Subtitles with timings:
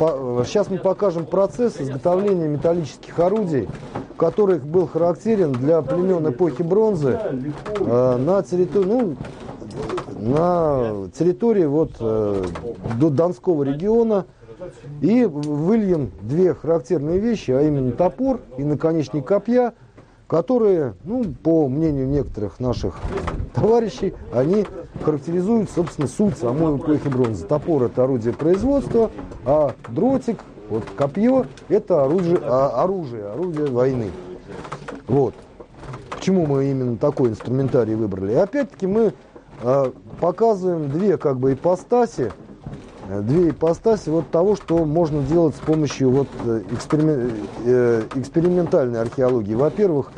[0.00, 3.68] сейчас мы покажем процесс изготовления металлических орудий,
[4.16, 7.18] который был характерен для племен эпохи бронзы
[7.80, 9.16] э, на территории, ну,
[10.18, 12.44] на территории вот, э,
[12.98, 14.26] Донского региона.
[15.00, 19.72] И выльем две характерные вещи, а именно топор и наконечник копья,
[20.30, 22.94] которые, ну, по мнению некоторых наших
[23.52, 24.64] товарищей, они
[25.02, 27.44] характеризуют, собственно, суть самой эпохи бронзы.
[27.46, 29.10] Топор– это орудие производства,
[29.44, 34.12] а дротик, вот копье– это оружие, а, оружие, орудие войны.
[35.08, 35.34] Вот.
[36.10, 38.32] Почему мы именно такой инструментарий выбрали?
[38.32, 39.12] И опять-таки мы
[39.62, 42.30] э, показываем две как бы ипостаси,
[43.08, 47.32] э, две ипостаси вот того, что можно делать с помощью вот э, эксперимен,
[47.64, 49.54] э, экспериментальной археологии.
[49.54, 50.12] Во-первых,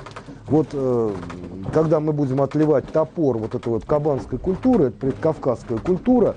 [0.48, 1.10] вот э,
[1.72, 6.34] когда мы будем отливать топор вот этой вот кабанской культуры, это предкавказская культура,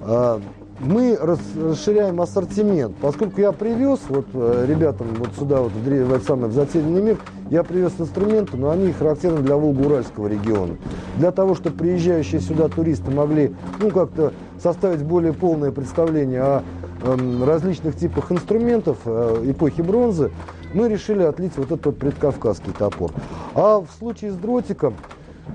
[0.00, 0.40] э,
[0.80, 2.96] мы расширяем ассортимент.
[3.00, 7.18] Поскольку я привез вот э, ребятам вот сюда, вот в, в, самый, в затерянный мир,
[7.50, 10.76] я привез инструменты, но они характерны для Волго-Уральского региона.
[11.16, 16.62] Для того, чтобы приезжающие сюда туристы могли ну, как-то составить более полное представление о
[17.02, 20.30] э, различных типах инструментов э, эпохи бронзы,
[20.74, 23.10] мы решили отлить вот этот предкавказский топор.
[23.54, 24.94] А в случае с дротиком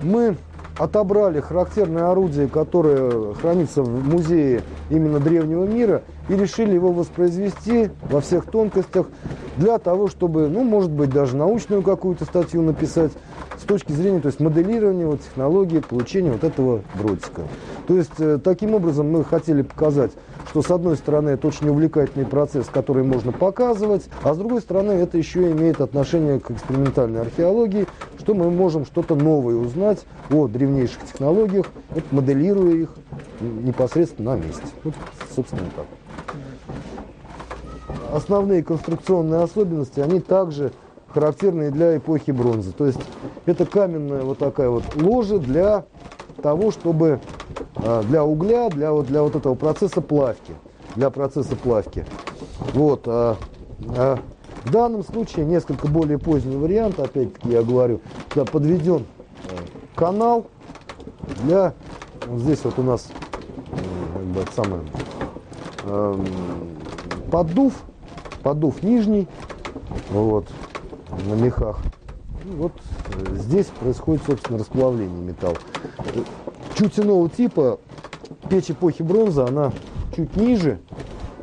[0.02, 0.38] мы
[0.78, 8.22] отобрали характерное орудие, которое хранится в музее именно древнего мира, и решили его воспроизвести во
[8.22, 9.08] всех тонкостях
[9.58, 13.12] для того, чтобы, ну, может быть, даже научную какую-то статью написать
[13.64, 17.42] с точки зрения, то есть моделирования вот, технологии получения вот этого дротика.
[17.88, 20.12] То есть, э, таким образом мы хотели показать
[20.50, 24.92] что с одной стороны это очень увлекательный процесс, который можно показывать, а с другой стороны
[24.92, 27.88] это еще имеет отношение к экспериментальной археологии,
[28.20, 32.90] что мы можем что-то новое узнать о древнейших технологиях, вот, моделируя их
[33.40, 34.64] непосредственно на месте.
[34.84, 34.94] Вот,
[35.36, 35.86] собственно, так.
[38.12, 40.72] Основные конструкционные особенности, они также
[41.14, 42.72] характерные для эпохи бронзы.
[42.72, 43.00] То есть
[43.46, 45.86] это каменная вот такая вот ложа для
[46.42, 47.20] того, чтобы
[47.76, 50.54] а, для угля, для вот, для вот этого процесса плавки.
[50.96, 52.06] Для процесса плавки.
[52.74, 53.04] Вот.
[53.06, 53.38] А,
[53.96, 54.18] а,
[54.66, 58.00] в данном случае несколько более поздний вариант, опять-таки я говорю,
[58.34, 59.06] да, подведен
[59.50, 59.58] э,
[59.94, 60.46] канал
[61.44, 61.74] для,
[62.28, 63.10] вот здесь вот у нас
[64.42, 64.84] это самое,
[65.84, 66.18] э,
[67.30, 67.74] поддув,
[68.42, 69.28] поддув нижний,
[70.12, 70.48] вот,
[71.26, 71.80] на мехах.
[72.46, 72.74] И вот
[73.16, 75.58] э, здесь происходит, собственно, расплавление металла
[76.76, 77.80] чуть иного типа.
[78.50, 79.72] Печь эпохи бронзы, она
[80.16, 80.80] чуть ниже.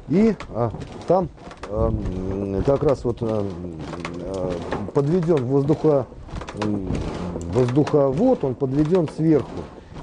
[0.09, 0.73] И а,
[1.07, 1.29] там
[1.69, 3.47] а, как раз вот а,
[4.93, 6.07] подведен воздуха,
[7.55, 9.51] воздуховод, он подведен сверху.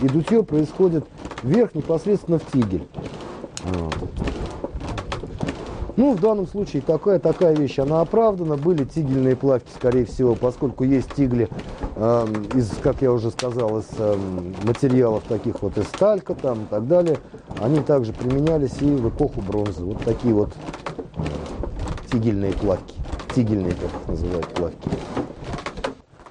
[0.02, 1.06] И дутье происходит
[1.44, 2.88] вверх непосредственно в тигель.
[5.98, 8.56] Ну, в данном случае такая, такая вещь, она оправдана.
[8.56, 11.50] Были тигельные плавки, скорее всего, поскольку есть тигли
[11.96, 14.16] э, из, как я уже сказал, из э,
[14.64, 17.18] материалов таких вот, из сталька там и так далее.
[17.60, 19.84] Они также применялись и в эпоху бронзы.
[19.84, 20.50] Вот такие вот
[21.16, 21.22] э,
[22.12, 22.94] тигельные плавки.
[23.34, 24.90] Тигельные, как их называют, плавки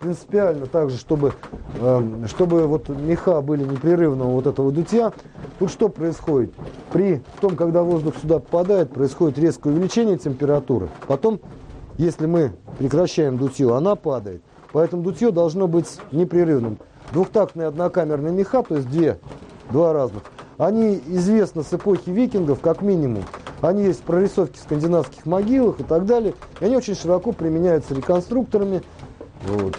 [0.06, 1.32] принципиально также, чтобы,
[1.80, 5.12] э, чтобы вот меха были непрерывного вот этого дутья.
[5.58, 6.52] Тут что происходит?
[6.96, 10.88] При том, когда воздух сюда попадает, происходит резкое увеличение температуры.
[11.06, 11.40] Потом,
[11.98, 14.40] если мы прекращаем дутье, она падает.
[14.72, 16.78] Поэтому дутье должно быть непрерывным.
[17.12, 19.18] Двухтактные однокамерные меха, то есть две,
[19.70, 20.22] два разных,
[20.56, 23.24] они известны с эпохи викингов как минимум.
[23.60, 26.32] Они есть в прорисовке скандинавских могилах и так далее.
[26.60, 28.80] И они очень широко применяются реконструкторами.
[29.46, 29.76] Вот.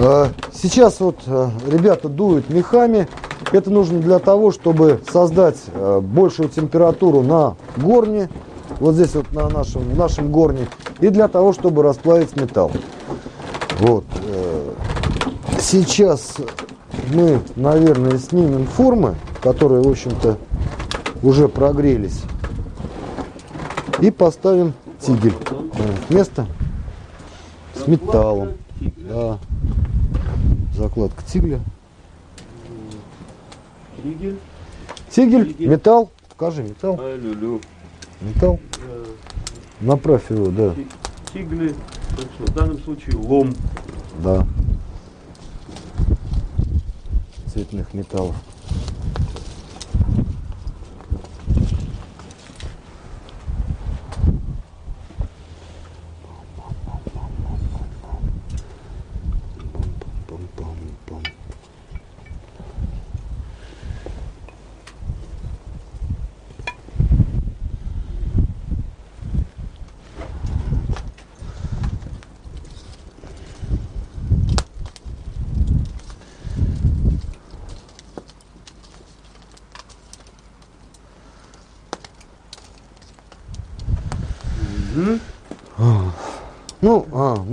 [0.00, 3.06] А, сейчас вот а, ребята дуют мехами.
[3.52, 8.28] Это нужно для того, чтобы создать а, большую температуру на горне,
[8.80, 10.68] вот здесь вот на нашем, в нашем горне,
[11.00, 12.70] и для того, чтобы расплавить металл.
[13.80, 14.04] Вот.
[14.26, 14.72] Э,
[15.60, 16.36] сейчас
[17.12, 20.36] мы, наверное, снимем формы, которые, в общем-то,
[21.22, 22.22] уже прогрелись,
[24.00, 25.34] и поставим тигель.
[26.08, 26.46] Место
[27.74, 28.50] с металлом.
[28.80, 29.38] Да.
[30.76, 31.60] Закладка тигля.
[34.02, 34.38] Тигель.
[35.10, 36.10] Тигель, металл.
[36.28, 36.96] Покажи металл.
[37.00, 37.60] А, люлю.
[38.20, 38.60] Металл.
[39.80, 40.74] Направь его, да.
[41.32, 41.74] Тигли,
[42.38, 43.54] в данном случае лом.
[44.22, 44.46] Да.
[47.52, 48.36] Цветных металлов.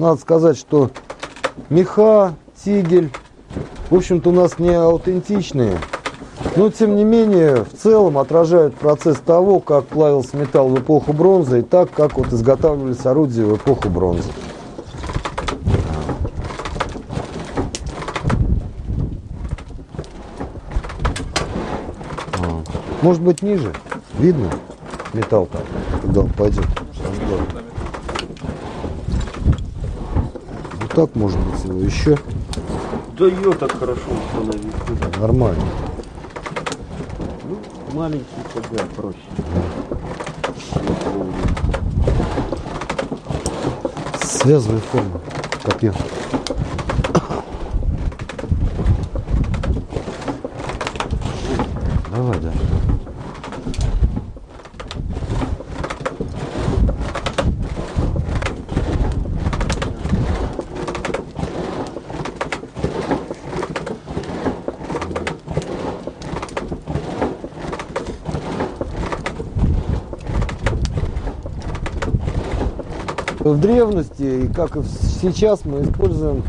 [0.06, 0.92] Надо сказать, что
[1.70, 3.12] меха, тигель,
[3.90, 5.78] в общем-то, у нас не аутентичные.
[6.56, 11.60] Но, тем не менее, в целом отражают процесс того, как плавился металл в эпоху бронзы
[11.60, 14.30] и так, как вот изготавливались орудия в эпоху бронзы.
[23.02, 23.74] Может быть ниже?
[24.18, 24.50] Видно
[25.14, 25.62] металл там,
[26.02, 26.66] когда он пойдет.
[27.30, 27.75] Вот
[30.96, 32.18] так может быть его еще.
[33.18, 35.20] Да ее так хорошо установить.
[35.20, 35.62] Нормально.
[37.44, 37.58] Ну,
[37.94, 39.18] маленький тогда проще.
[44.24, 45.20] Связывай форму.
[45.64, 45.94] Копье.
[52.10, 52.52] Давай, да.
[73.46, 74.80] В древности, и как и
[75.22, 76.42] сейчас, мы используем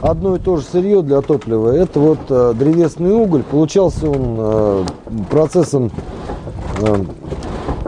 [0.00, 1.68] одно и то же сырье для топлива.
[1.70, 3.44] Это вот э, древесный уголь.
[3.44, 4.84] Получался он э,
[5.30, 5.92] процессом
[6.80, 7.04] э,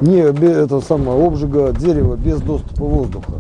[0.02, 3.32] не это самое, обжига дерева без доступа воздуха.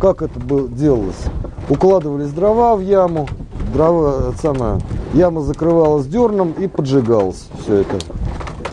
[0.00, 1.22] Как это было, делалось?
[1.68, 3.28] Укладывались дрова в яму,
[3.72, 4.80] дрова, это самое,
[5.14, 7.96] яма закрывалась дерном и поджигалась все это.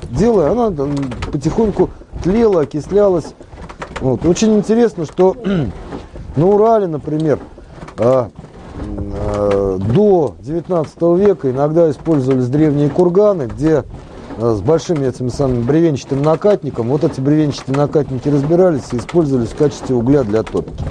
[0.10, 0.95] Делая, она там
[1.31, 1.92] потихоньку
[2.24, 3.36] тлела, окислялась.
[4.01, 4.25] Вот.
[4.25, 5.36] Очень интересно, что
[6.36, 7.40] на Урале, например,
[7.98, 8.30] а,
[8.78, 13.84] а, до 19 века иногда использовались древние курганы, где
[14.38, 19.57] а, с большими этими самыми бревенчатым накатником, вот эти бревенчатые накатники разбирались и использовались в
[19.57, 20.84] качестве угля для топки.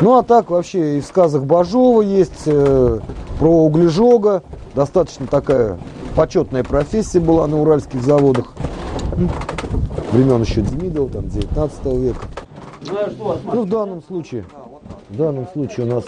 [0.00, 2.98] Ну а так вообще и в сказах Бажова есть э,
[3.38, 4.42] про углежога,
[4.74, 5.78] достаточно такая
[6.14, 8.52] почетная профессия была на уральских заводах.
[10.12, 12.26] Времен еще Демидова, там 19 века.
[13.52, 14.44] Ну, в данном случае,
[15.08, 16.04] в данном случае у нас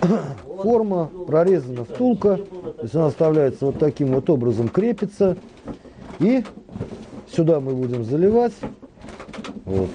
[0.62, 5.36] форма прорезана втулка, то есть она оставляется вот таким вот образом, крепится,
[6.18, 6.44] и
[7.34, 8.54] сюда мы будем заливать.
[9.64, 9.88] Вот.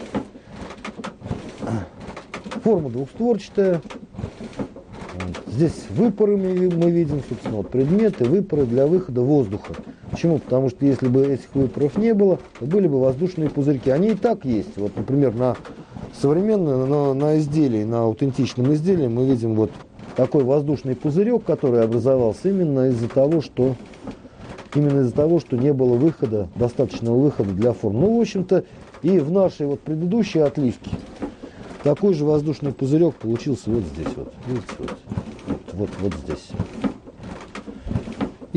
[2.64, 3.82] Форма двухстворчатая.
[5.48, 9.74] Здесь выпоры мы видим, собственно, вот предметы, выпоры для выхода воздуха.
[10.18, 10.40] Почему?
[10.40, 13.92] Потому что если бы этих выпоров не было, то были бы воздушные пузырьки.
[13.92, 14.76] Они и так есть.
[14.76, 15.56] Вот, например, на
[16.20, 19.70] современном, на, на изделии, на аутентичном изделии мы видим вот
[20.16, 23.76] такой воздушный пузырек, который образовался именно из-за того, что
[24.74, 28.02] именно из-за того, что не было выхода, достаточного выхода для форм.
[28.02, 28.64] Ну, в общем-то,
[29.04, 30.90] и в нашей вот предыдущей отливке
[31.84, 34.34] такой же воздушный пузырек получился вот здесь вот.
[34.48, 34.98] Видите, вот,
[35.46, 36.50] вот, вот, вот здесь.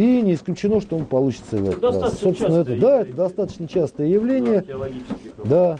[0.00, 2.19] И не исключено, что он получится в этот раз.
[2.19, 4.64] Собственно, это, да, это достаточно частое явление.
[5.45, 5.78] Да,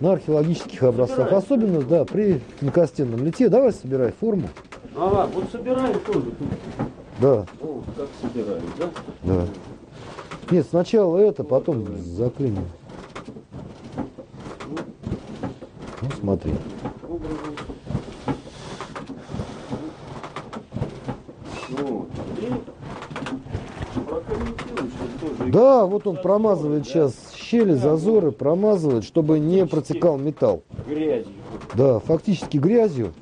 [0.00, 1.30] на археологических образцах.
[1.30, 1.38] Собирай.
[1.38, 3.48] Особенно, да, при клинкостенном лите.
[3.48, 4.50] Давай собирай форму.
[4.94, 6.26] Ага, вот собираем тоже.
[7.18, 8.90] Да, О, как собираем, да?
[9.22, 9.46] да.
[10.50, 12.66] Нет, сначала это, потом заклиним.
[16.02, 16.52] Ну, смотри.
[17.08, 17.56] Образом.
[21.70, 22.06] Ну,
[22.38, 22.50] и
[24.00, 25.39] прокомментируй, что тоже.
[25.50, 30.62] Да, вот он промазывает сейчас щели, зазоры, промазывает, чтобы не протекал металл.
[30.86, 31.32] Грязью.
[31.74, 33.12] Да, фактически грязью.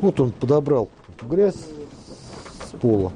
[0.00, 0.88] Вот он подобрал
[1.22, 3.12] грязь с пола.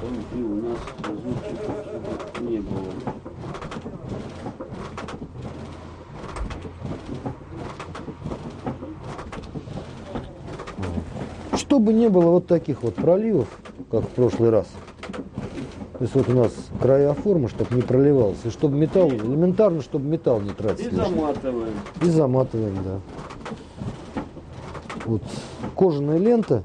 [0.00, 0.78] Там, где у нас
[1.22, 2.84] зубчиков не было.
[11.90, 13.48] Чтобы не было вот таких вот проливов,
[13.90, 14.66] как в прошлый раз.
[15.98, 18.46] То есть вот у нас края формы, чтобы не проливался.
[18.46, 20.98] И чтобы металл, элементарно, чтобы металл не тратить И лишний.
[21.04, 21.74] заматываем.
[22.00, 24.22] И заматываем, да.
[25.04, 25.22] Вот
[25.74, 26.62] кожаная лента.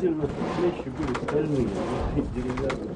[0.00, 1.68] Желательно плечи были стальные,
[2.32, 2.94] деревянные.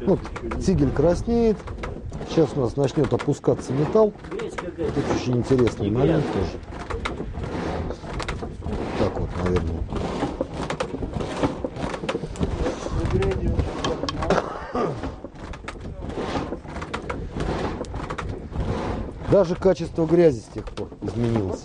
[0.00, 0.18] Ну,
[0.58, 1.58] цигель краснеет.
[2.30, 4.14] Сейчас у нас начнет опускаться металл.
[4.78, 6.58] Это очень интересный момент тоже.
[8.98, 9.99] Так вот, наверное.
[19.40, 21.64] Даже качество грязи с тех пор изменилось.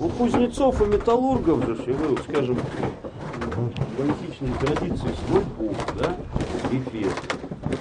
[0.00, 2.58] У кузнецов и металлургов же, и вы, скажем,
[3.56, 6.16] в античной традиции свой бог, да,
[6.72, 7.12] Эфес.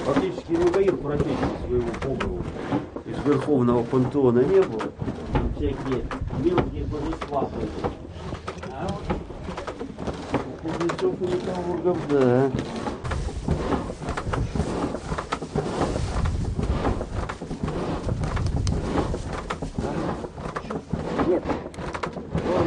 [0.05, 1.35] Фактически никаких профессий
[1.65, 2.43] своего бога
[3.07, 4.83] из верховного пантеона не было.
[5.57, 6.05] Всякие
[6.43, 7.49] мелкие божества.
[8.71, 9.17] А вот
[10.35, 12.51] у кузнецов и металлургов, да.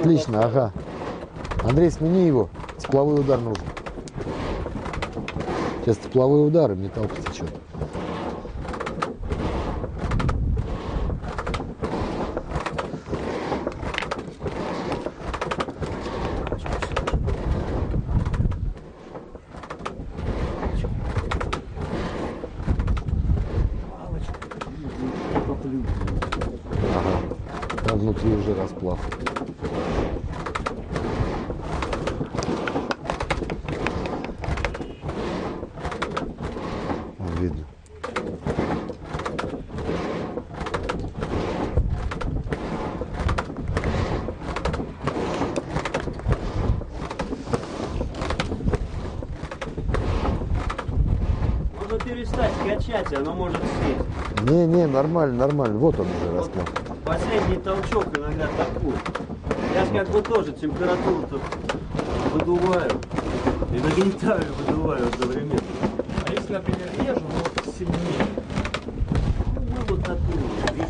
[0.07, 0.73] Отлично, ага.
[1.65, 2.49] Андрей, смени его.
[2.79, 3.65] Тепловой удар нужен.
[5.83, 7.51] Сейчас тепловой удар, и металл потечет.
[26.95, 27.85] Ага.
[27.89, 29.01] Там внутри уже расплав.
[37.19, 37.65] Вон видно.
[51.81, 54.51] Можно перестать качать, оно может сесть.
[54.51, 55.79] Не-не, нормально, нормально.
[55.79, 56.69] Вот он уже расплав.
[57.05, 58.95] Последний толчок иногда такой.
[59.75, 61.41] Я как бы тоже температуру-то
[62.33, 62.91] выдуваю.
[63.73, 65.61] И нагнетаю, выдуваю одновременно.
[66.27, 67.23] А если, например, режу,
[67.65, 68.27] но сильнее?
[69.55, 70.89] Ну, мы вот оттуда, видишь,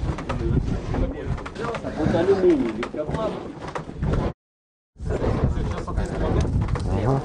[1.99, 3.31] Вот алюминий, легкоплав.
[7.05, 7.21] Ага.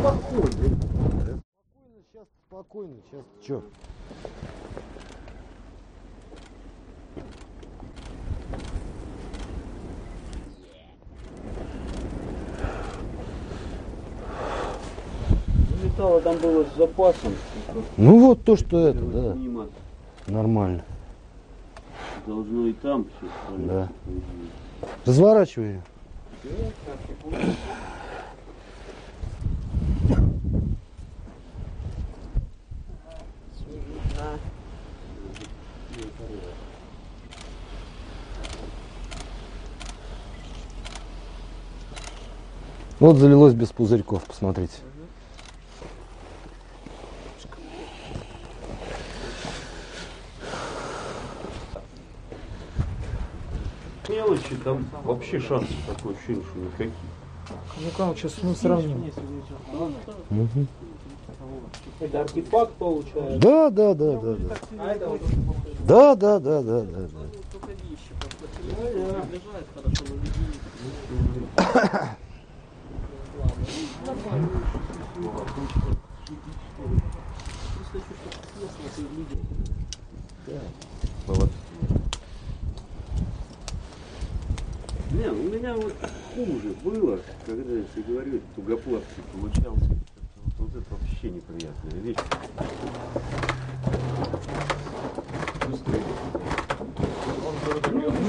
[0.00, 0.80] Спокойно.
[1.20, 3.62] Спокойно, сейчас спокойно, сейчас что?
[15.70, 17.34] Ну, Металла там было с запасом.
[17.98, 19.68] Ну вот то, что это, да, Снимать.
[20.26, 20.82] нормально.
[22.26, 23.88] Должно и там все Да.
[25.04, 25.82] Разворачивай ее.
[42.98, 44.74] Вот залилось без пузырьков, посмотрите.
[54.30, 56.92] Мелочи там вообще шансов такое ощущение, что никаких.
[57.80, 59.10] Ну-ка, сейчас мы сравним.
[60.30, 60.68] Мгм.
[61.98, 63.38] Это артефакт получается.
[63.38, 64.56] Да, да, да, да, да.
[64.78, 65.20] А это вот
[65.80, 67.20] Да, да, да, да, да, да.
[81.26, 81.50] Вот.
[85.12, 85.92] Не, у меня вот
[86.34, 89.90] хуже было, когда я тебе говорю, этот тугоплавкий получался.
[90.36, 92.16] Вот, вот это вообще неприятная вещь.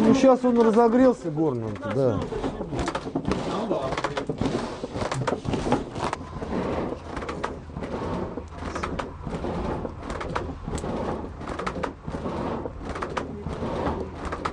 [0.04, 2.20] Ну, сейчас он разогрелся горным, да.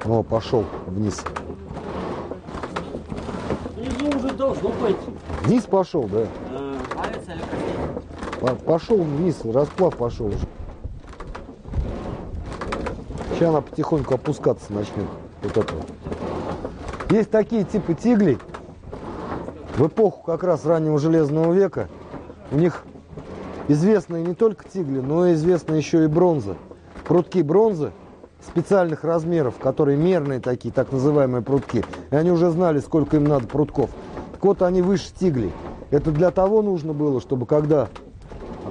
[0.04, 1.24] О, пошел вниз.
[4.62, 4.98] Должно пойти.
[5.44, 6.26] Вниз пошел, да.
[6.52, 6.76] А,
[8.40, 10.38] По- Пошел вниз, расплав пошел уже.
[13.34, 15.06] Сейчас она потихоньку опускаться начнет.
[15.42, 15.86] Вот это вот.
[17.10, 18.38] Есть такие типы тиглей.
[19.76, 21.88] В эпоху как раз раннего железного века
[22.50, 22.84] у них
[23.68, 26.56] известны не только тигли, но и известна еще и бронза.
[27.06, 27.92] Прутки бронзы
[28.44, 31.84] специальных размеров, которые мерные такие, так называемые прутки.
[32.10, 33.90] И они уже знали, сколько им надо прутков.
[34.40, 35.52] Так они выше тиглей.
[35.90, 37.88] Это для того нужно было, чтобы когда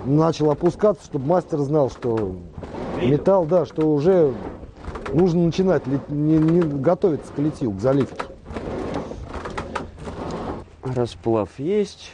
[0.06, 2.38] начал опускаться, чтобы мастер знал, что
[3.02, 4.34] металл, да, что уже
[5.14, 8.24] нужно начинать не- не готовиться к литью, к заливке.
[10.84, 12.12] Расплав есть.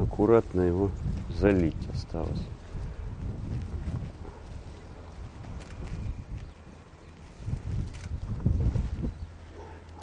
[0.00, 0.90] Аккуратно его
[1.36, 2.46] залить осталось.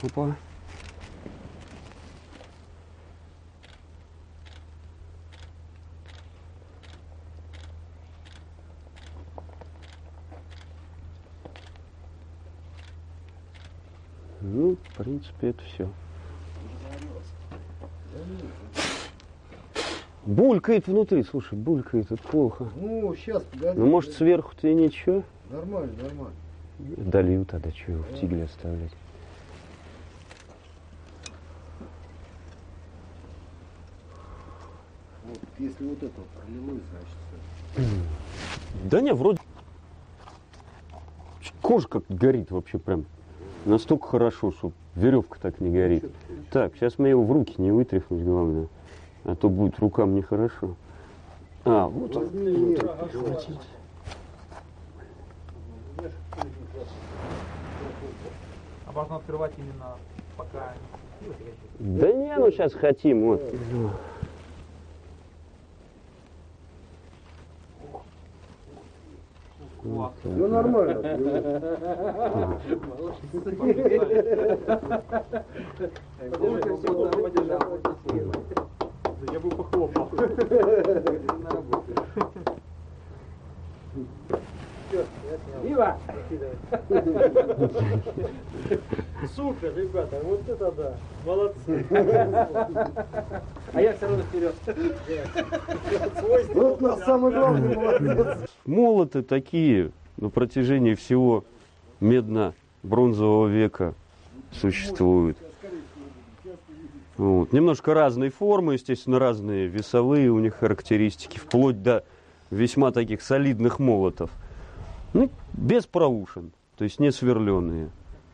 [0.03, 0.35] Опа.
[14.41, 14.95] Ну, в
[15.39, 15.87] принципе, это все.
[20.25, 22.69] Булькает внутри, слушай, булькает, это плохо.
[22.75, 23.79] Ну, сейчас, погоди.
[23.79, 25.23] Ну, может, сверху-то и ничего?
[25.49, 26.35] Нормально, нормально.
[26.77, 28.91] Долью тогда, что его в тигле оставлять.
[35.25, 36.83] Вот, если вот это пролилось,
[37.75, 37.91] значит,
[38.85, 39.39] Да не, вроде...
[41.61, 43.05] Кожа как горит вообще прям.
[43.65, 46.05] Настолько хорошо, что веревка так не горит.
[46.51, 48.67] Так, сейчас мы его в руки не вытряхнуть, главное.
[49.25, 50.75] А то будет рукам нехорошо.
[51.65, 52.29] А, вот он.
[58.85, 59.95] А можно открывать именно
[60.37, 60.73] пока...
[61.79, 63.41] Да не, ну сейчас хотим, вот.
[69.83, 71.19] Ну, нормально.
[79.31, 80.09] Я бы похлопал.
[85.63, 85.97] Вива!
[89.35, 90.93] Супер, ребята, вот это да.
[91.25, 91.85] Молодцы.
[93.73, 94.55] А я все равно вперед.
[96.53, 98.49] Вот нас самый главный молодец.
[98.65, 101.43] Молоты такие на протяжении всего
[101.99, 103.93] медно-бронзового века
[104.51, 105.37] существуют.
[107.17, 107.51] Вот.
[107.51, 112.05] Немножко разные формы, естественно, разные весовые у них характеристики, вплоть до
[112.49, 114.31] весьма таких солидных молотов.
[115.13, 117.89] Ну, без проушин, то есть не сверленные.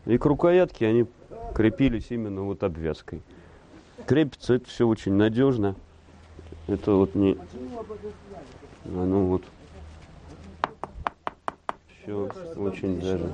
[0.06, 1.06] И к рукоятке они
[1.56, 3.21] крепились именно вот обвязкой.
[4.06, 5.76] Крепится это все очень надежно.
[6.68, 7.38] Это вот не...
[8.86, 9.44] Оно вот...
[12.04, 13.30] Все очень даже...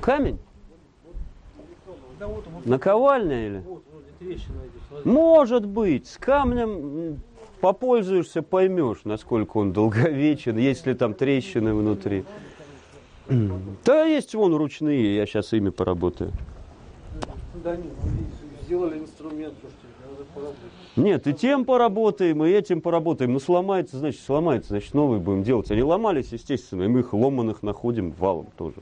[0.00, 0.38] Камень?
[2.64, 3.64] Наковальня или?
[5.04, 7.20] Может быть, с камнем
[7.60, 12.24] попользуешься, поймешь, насколько он долговечен, есть ли там трещины внутри.
[13.84, 16.30] Да, есть вон ручные, я сейчас ими поработаю.
[17.62, 18.10] Да нет, ну,
[18.64, 20.60] сделали инструмент, слушайте, надо поработать.
[20.96, 23.32] Нет, и тем поработаем, и этим поработаем.
[23.32, 25.70] Ну, сломается, значит, сломается, значит, новые будем делать.
[25.70, 28.76] Они ломались, естественно, и мы их ломаных находим валом тоже.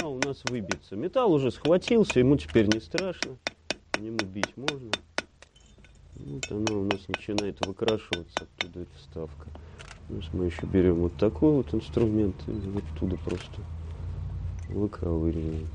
[0.00, 0.96] Она у нас выбьется.
[0.96, 3.36] Металл уже схватился, ему теперь не страшно.
[3.98, 4.90] Нему бить можно.
[6.16, 9.48] Вот она у нас начинает выкрашиваться, оттуда эта вставка.
[10.08, 13.60] Ну, мы еще берем вот такой вот инструмент и вот оттуда просто
[14.68, 15.66] выковыриваем.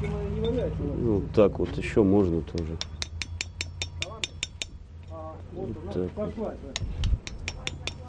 [0.00, 2.76] Ну, так вот еще можно тоже.
[5.52, 6.10] Вот так.
[6.36, 6.54] вот.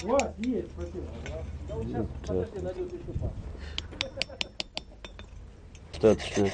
[0.04, 0.36] Вот
[2.26, 2.48] так.
[5.94, 6.48] Достаточно.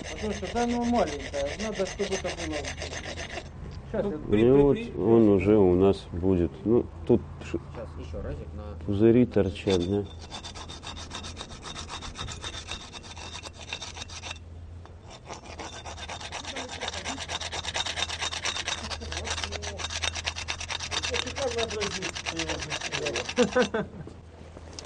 [3.94, 6.52] Ну И вот он уже у нас будет.
[6.66, 10.04] Ну, тут ш- Сейчас еще разик на пузыри торчат, да?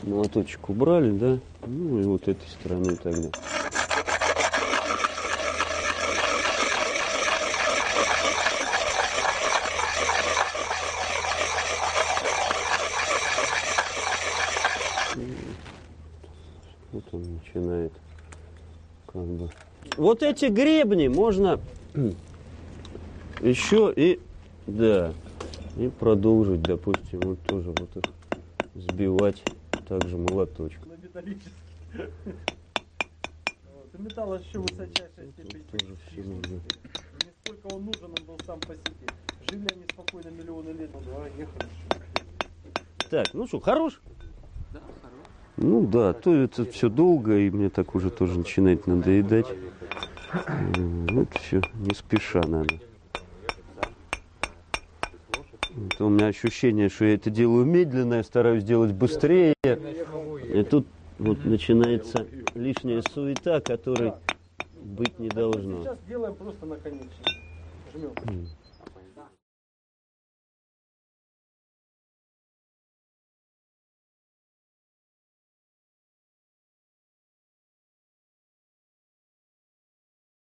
[0.03, 1.39] Молоточек убрали, да?
[1.65, 3.29] Ну и вот этой стороны тогда.
[16.91, 17.93] Вот он начинает
[19.05, 19.49] как бы.
[19.97, 21.59] Вот эти гребни можно
[23.41, 24.19] еще и
[24.65, 25.13] да
[25.77, 28.03] и продолжить, допустим, вот тоже вот их
[28.79, 29.43] сбивать
[29.87, 30.89] также молоточком.
[30.89, 31.51] на металлический.
[33.73, 33.99] Вот.
[33.99, 35.63] Металл еще высочайшей степени.
[35.63, 36.53] тоже все нужно.
[36.53, 39.07] Не сколько он нужен, он был сам по себе.
[39.49, 40.89] Жили они спокойно миллионы лет.
[40.93, 41.69] Ну да, ехали.
[43.09, 43.99] Так, ну что, хорош?
[45.57, 49.47] Ну да, то это все долго, и мне так уже тоже начинает надоедать.
[50.31, 52.75] Это все не спеша надо.
[55.99, 59.53] что у меня ощущение, что я это делаю медленно, я стараюсь делать быстрее.
[59.61, 64.13] И тут вот начинается лишняя суета, которой
[64.81, 65.83] быть не должно.
[65.83, 67.09] Сейчас делаем просто наконечник.
[67.93, 68.47] Жмем.